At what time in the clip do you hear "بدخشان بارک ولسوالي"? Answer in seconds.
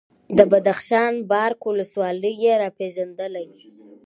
0.51-2.31